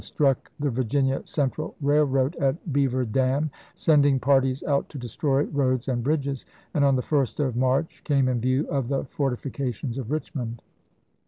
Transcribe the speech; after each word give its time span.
IX. 0.01 0.07
struck 0.07 0.51
the 0.59 0.71
Virginia 0.71 1.21
Central 1.25 1.75
Railroad 1.79 2.35
at 2.37 2.73
Beaver 2.73 3.05
Dam, 3.05 3.51
sending 3.75 4.17
parties 4.19 4.63
out 4.63 4.89
to 4.89 4.97
destroy 4.97 5.43
roads 5.43 5.87
and 5.87 6.03
bridges, 6.03 6.43
and 6.73 6.83
on 6.83 6.95
the 6.95 7.03
1st 7.03 7.39
of 7.47 7.55
March 7.55 8.03
came 8.03 8.27
in 8.27 8.41
view 8.41 8.67
of 8.67 8.87
the 8.87 9.05
fortifications 9.05 9.99
of 9.99 10.09
Richmond. 10.09 10.63